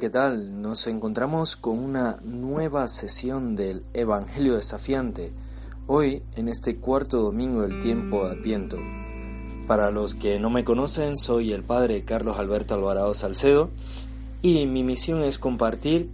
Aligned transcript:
¿Qué 0.00 0.08
tal? 0.08 0.62
Nos 0.62 0.86
encontramos 0.86 1.56
con 1.56 1.78
una 1.78 2.20
nueva 2.24 2.88
sesión 2.88 3.54
del 3.54 3.82
Evangelio 3.92 4.54
desafiante, 4.54 5.30
hoy 5.86 6.22
en 6.36 6.48
este 6.48 6.76
cuarto 6.76 7.20
domingo 7.20 7.60
del 7.60 7.80
tiempo 7.80 8.24
de 8.24 8.30
Adviento. 8.30 8.78
Para 9.66 9.90
los 9.90 10.14
que 10.14 10.40
no 10.40 10.48
me 10.48 10.64
conocen, 10.64 11.18
soy 11.18 11.52
el 11.52 11.64
padre 11.64 12.06
Carlos 12.06 12.38
Alberto 12.38 12.72
Alvarado 12.72 13.12
Salcedo 13.12 13.68
y 14.40 14.64
mi 14.64 14.84
misión 14.84 15.22
es 15.22 15.38
compartir 15.38 16.08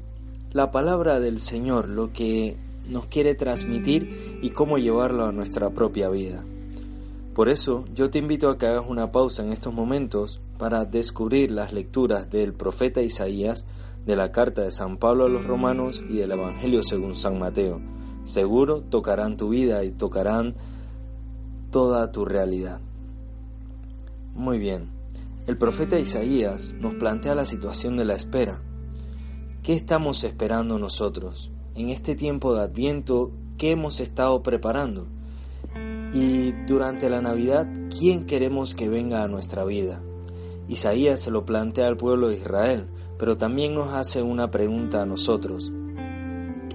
la 0.51 0.73
palabra 0.73 1.21
del 1.21 1.39
Señor, 1.39 1.89
lo 1.89 2.13
que 2.13 2.57
nos 2.89 3.07
quiere 3.07 3.37
transmitir 3.37 4.41
y 4.43 4.51
cómo 4.51 4.79
llevarlo 4.79 5.27
a 5.27 5.33
nuestra 5.33 5.71
propia 5.71 6.09
vida. 6.09 6.43
Por 7.37 7.49
eso 7.49 7.85
yo 7.95 8.11
te 8.11 8.19
invito 8.19 8.51
a 8.51 8.59
que 8.59 8.67
hagas 8.67 8.87
una 8.89 9.13
pausa 9.13 9.45
en 9.45 9.53
estos 9.53 9.73
momentos 9.73 10.41
para 10.59 10.85
descubrir 10.85 11.51
las 11.51 11.73
lecturas 11.73 12.31
del 12.31 12.55
profeta 12.55 13.03
Isaías, 13.03 13.65
de 14.05 14.17
la 14.17 14.31
carta 14.31 14.63
de 14.63 14.71
San 14.71 14.99
Pablo 14.99 15.25
a 15.25 15.29
los 15.29 15.47
romanos 15.47 16.05
y 16.09 16.17
del 16.17 16.33
Evangelio 16.33 16.83
según 16.83 17.17
San 17.17 17.39
Mateo. 17.39 17.81
Seguro 18.25 18.83
tocarán 18.83 19.37
tu 19.37 19.49
vida 19.49 19.85
y 19.85 19.91
tocarán 19.91 20.55
toda 21.71 22.11
tu 22.13 22.25
realidad. 22.25 22.81
Muy 24.35 24.59
bien, 24.59 24.91
el 25.47 25.59
profeta 25.59 25.99
Isaías 25.99 26.73
nos 26.79 26.95
plantea 26.95 27.35
la 27.35 27.47
situación 27.47 27.97
de 27.97 28.05
la 28.05 28.15
espera. 28.15 28.61
¿Qué 29.63 29.75
estamos 29.75 30.25
esperando 30.25 30.79
nosotros? 30.79 31.51
En 31.75 31.89
este 31.91 32.15
tiempo 32.15 32.55
de 32.55 32.63
Adviento, 32.63 33.33
¿qué 33.59 33.73
hemos 33.73 34.01
estado 34.01 34.43
preparando? 34.43 35.09
Y 36.13 36.53
durante 36.67 37.11
la 37.11 37.21
Navidad, 37.21 37.69
¿quién 37.97 38.25
queremos 38.25 38.75
que 38.75 38.89
venga 38.89 39.23
a 39.23 39.29
nuestra 39.29 39.65
vida? 39.65 40.03
Isaías 40.69 41.21
se 41.21 41.31
lo 41.31 41.45
plantea 41.45 41.87
al 41.87 41.97
pueblo 41.97 42.29
de 42.29 42.37
Israel, 42.37 42.87
pero 43.19 43.37
también 43.37 43.75
nos 43.75 43.93
hace 43.95 44.23
una 44.23 44.51
pregunta 44.51 45.03
a 45.03 45.07
nosotros. 45.07 45.73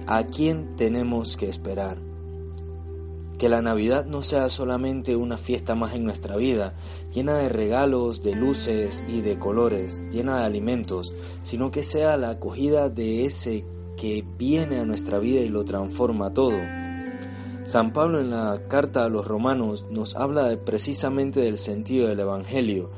¿A 0.06 0.24
quién 0.24 0.76
tenemos 0.76 1.36
que 1.36 1.48
esperar? 1.48 1.98
Que 3.38 3.48
la 3.48 3.62
Navidad 3.62 4.06
no 4.06 4.22
sea 4.22 4.48
solamente 4.48 5.16
una 5.16 5.36
fiesta 5.36 5.74
más 5.74 5.94
en 5.94 6.04
nuestra 6.04 6.36
vida, 6.36 6.74
llena 7.12 7.34
de 7.34 7.48
regalos, 7.48 8.22
de 8.22 8.34
luces 8.34 9.04
y 9.08 9.20
de 9.20 9.38
colores, 9.38 10.00
llena 10.10 10.38
de 10.38 10.44
alimentos, 10.44 11.12
sino 11.42 11.70
que 11.70 11.82
sea 11.82 12.16
la 12.16 12.30
acogida 12.30 12.88
de 12.88 13.24
ese 13.24 13.64
que 13.96 14.24
viene 14.38 14.78
a 14.78 14.84
nuestra 14.84 15.18
vida 15.18 15.40
y 15.40 15.48
lo 15.48 15.64
transforma 15.64 16.32
todo 16.32 16.56
San 17.64 17.92
Pablo 17.92 18.20
en 18.20 18.30
la 18.30 18.62
carta 18.68 19.04
a 19.04 19.08
los 19.08 19.26
romanos 19.26 19.86
nos 19.88 20.16
habla 20.16 20.58
precisamente 20.64 21.40
del 21.40 21.58
sentido 21.58 22.08
del 22.08 22.18
Evangelio, 22.18 22.90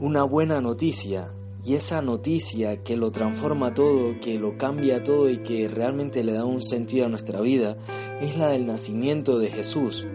una 0.00 0.24
buena 0.24 0.60
noticia, 0.60 1.32
y 1.62 1.74
esa 1.74 2.00
noticia 2.00 2.82
que 2.82 2.96
lo 2.96 3.12
transforma 3.12 3.74
todo, 3.74 4.18
que 4.20 4.38
lo 4.38 4.56
cambia 4.56 5.02
todo 5.02 5.28
y 5.28 5.38
que 5.38 5.68
realmente 5.68 6.24
le 6.24 6.32
da 6.32 6.46
un 6.46 6.62
sentido 6.62 7.04
a 7.04 7.10
nuestra 7.10 7.42
vida, 7.42 7.76
es 8.20 8.36
la 8.38 8.48
del 8.48 8.64
nacimiento 8.64 9.38
de 9.38 9.48
Jesús, 9.48 10.06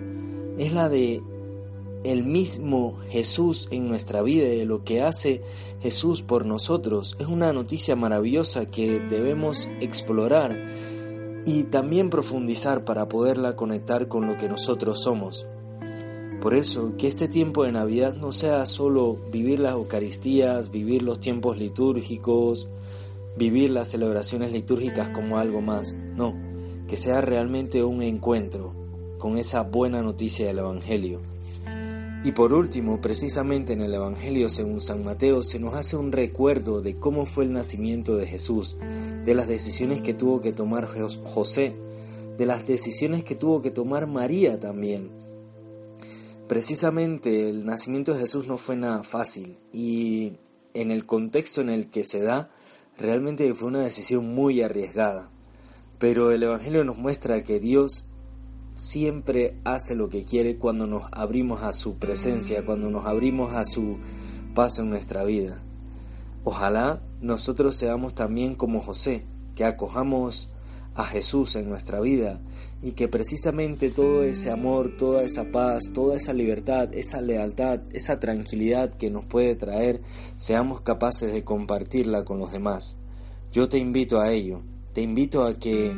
es 0.58 0.74
la 0.74 0.90
de 0.90 1.22
el 2.04 2.24
mismo 2.24 3.00
Jesús 3.10 3.68
en 3.72 3.88
nuestra 3.88 4.22
vida 4.22 4.48
y 4.48 4.58
de 4.58 4.66
lo 4.66 4.84
que 4.84 5.02
hace 5.02 5.42
Jesús 5.82 6.22
por 6.22 6.46
nosotros. 6.46 7.16
Es 7.20 7.28
una 7.28 7.52
noticia 7.52 7.96
maravillosa 7.96 8.66
que 8.66 9.00
debemos 9.00 9.68
explorar 9.82 10.56
y 11.46 11.64
también 11.64 12.10
profundizar 12.10 12.86
para 12.86 13.08
poderla 13.08 13.56
conectar 13.56 14.08
con 14.08 14.28
lo 14.28 14.38
que 14.38 14.48
nosotros 14.48 15.02
somos. 15.02 15.48
Por 16.42 16.54
eso, 16.54 16.94
que 16.98 17.08
este 17.08 17.28
tiempo 17.28 17.64
de 17.64 17.72
Navidad 17.72 18.16
no 18.16 18.32
sea 18.32 18.66
solo 18.66 19.18
vivir 19.32 19.60
las 19.60 19.74
Eucaristías, 19.74 20.70
vivir 20.70 21.02
los 21.02 21.20
tiempos 21.20 21.58
litúrgicos, 21.58 22.70
vivir 23.36 23.72
las 23.72 23.90
celebraciones 23.90 24.52
litúrgicas 24.52 25.10
como 25.10 25.40
algo 25.40 25.62
más, 25.62 25.96
no, 26.16 26.36
que 26.88 26.98
sea 26.98 27.22
realmente 27.22 27.84
un 27.84 28.02
encuentro 28.02 28.74
con 29.18 29.38
esa 29.38 29.62
buena 29.62 30.02
noticia 30.02 30.46
del 30.48 30.60
Evangelio. 30.60 31.22
Y 32.24 32.32
por 32.32 32.54
último, 32.54 33.00
precisamente 33.02 33.74
en 33.74 33.82
el 33.82 33.94
Evangelio 33.94 34.50
según 34.50 34.82
San 34.82 35.04
Mateo 35.04 35.44
se 35.44 35.60
nos 35.60 35.76
hace 35.76 35.96
un 35.96 36.12
recuerdo 36.12 36.82
de 36.82 36.98
cómo 36.98 37.28
fue 37.28 37.44
el 37.44 37.54
nacimiento 37.54 38.18
de 38.18 38.26
Jesús, 38.26 38.78
de 39.24 39.36
las 39.36 39.48
decisiones 39.48 40.02
que 40.02 40.16
tuvo 40.16 40.42
que 40.42 40.52
tomar 40.52 40.88
José, 40.88 41.76
de 42.36 42.46
las 42.48 42.66
decisiones 42.66 43.24
que 43.24 43.36
tuvo 43.36 43.62
que 43.62 43.70
tomar 43.70 44.08
María 44.08 44.60
también. 44.60 45.12
Precisamente 46.48 47.50
el 47.50 47.66
nacimiento 47.66 48.14
de 48.14 48.20
Jesús 48.20 48.48
no 48.48 48.58
fue 48.58 48.76
nada 48.76 49.02
fácil 49.02 49.58
y 49.74 50.34
en 50.76 50.92
el 50.92 51.06
contexto 51.08 51.62
en 51.62 51.70
el 51.70 51.90
que 51.90 52.04
se 52.04 52.22
da, 52.22 52.52
realmente 52.98 53.52
fue 53.56 53.70
una 53.70 53.82
decisión 53.82 54.34
muy 54.36 54.62
arriesgada. 54.62 55.32
Pero 55.98 56.32
el 56.32 56.44
Evangelio 56.44 56.84
nos 56.84 56.98
muestra 56.98 57.44
que 57.44 57.60
Dios 57.60 58.06
siempre 58.76 59.58
hace 59.64 59.96
lo 59.96 60.10
que 60.10 60.26
quiere 60.26 60.58
cuando 60.58 60.86
nos 60.86 61.06
abrimos 61.12 61.64
a 61.64 61.74
su 61.74 61.98
presencia, 61.98 62.66
cuando 62.66 62.92
nos 62.92 63.06
abrimos 63.06 63.54
a 63.56 63.66
su 63.66 63.98
paso 64.54 64.84
en 64.84 64.90
nuestra 64.90 65.24
vida. 65.24 65.64
Ojalá 66.44 67.02
nosotros 67.22 67.76
seamos 67.76 68.14
también 68.14 68.54
como 68.54 68.82
José, 68.82 69.26
que 69.56 69.66
acojamos 69.66 70.50
a 70.96 71.04
Jesús 71.04 71.56
en 71.56 71.70
nuestra 71.70 72.00
vida 72.00 72.42
y 72.82 72.92
que 72.92 73.08
precisamente 73.08 73.90
todo 73.90 74.24
ese 74.24 74.50
amor, 74.50 74.96
toda 74.98 75.24
esa 75.24 75.52
paz, 75.52 75.92
toda 75.94 76.16
esa 76.16 76.34
libertad, 76.34 76.94
esa 76.94 77.22
lealtad, 77.22 77.82
esa 77.92 78.20
tranquilidad 78.20 78.94
que 78.94 79.10
nos 79.10 79.26
puede 79.26 79.56
traer, 79.56 80.02
seamos 80.38 80.82
capaces 80.82 81.34
de 81.34 81.44
compartirla 81.44 82.24
con 82.24 82.40
los 82.40 82.52
demás. 82.52 82.98
Yo 83.52 83.68
te 83.70 83.78
invito 83.78 84.20
a 84.20 84.32
ello, 84.32 84.62
te 84.94 85.02
invito 85.02 85.44
a 85.44 85.56
que 85.56 85.96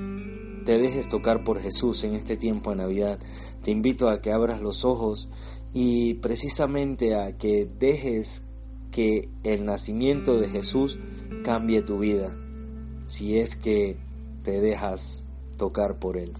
te 0.65 0.77
dejes 0.79 1.07
tocar 1.07 1.43
por 1.43 1.61
Jesús 1.61 2.03
en 2.03 2.15
este 2.15 2.35
tiempo 2.35 2.71
de 2.71 2.77
Navidad. 2.77 3.19
Te 3.63 3.71
invito 3.71 4.09
a 4.09 4.21
que 4.21 4.31
abras 4.31 4.61
los 4.61 4.83
ojos 4.83 5.29
y 5.73 6.15
precisamente 6.15 7.15
a 7.15 7.37
que 7.37 7.69
dejes 7.79 8.43
que 8.91 9.29
el 9.43 9.65
nacimiento 9.65 10.39
de 10.39 10.47
Jesús 10.47 10.97
cambie 11.43 11.81
tu 11.81 11.99
vida, 11.99 12.35
si 13.07 13.37
es 13.37 13.55
que 13.55 13.97
te 14.47 14.61
dejas 14.61 15.27
tocar 15.57 15.99
por 15.99 16.15
Él. 16.15 16.31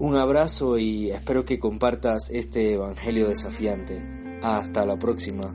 Un 0.00 0.16
abrazo 0.16 0.78
y 0.78 1.12
espero 1.12 1.44
que 1.44 1.60
compartas 1.60 2.28
este 2.28 2.74
Evangelio 2.74 3.28
desafiante. 3.28 4.02
Hasta 4.42 4.84
la 4.84 4.98
próxima. 4.98 5.54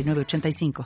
85 0.03 0.73